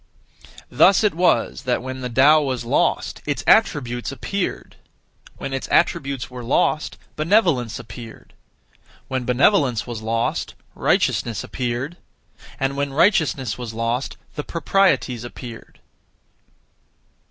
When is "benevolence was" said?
9.25-10.01